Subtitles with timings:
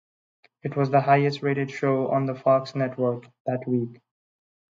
[0.63, 4.01] It was the highest rated show on the Fox Network that week.